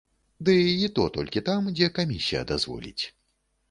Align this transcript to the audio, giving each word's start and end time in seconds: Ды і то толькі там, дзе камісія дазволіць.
Ды 0.47 0.55
і 0.85 0.89
то 0.95 1.05
толькі 1.19 1.45
там, 1.51 1.71
дзе 1.79 1.93
камісія 2.01 2.45
дазволіць. 2.57 3.01